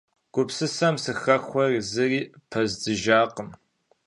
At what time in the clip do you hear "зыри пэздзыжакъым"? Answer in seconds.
1.89-3.49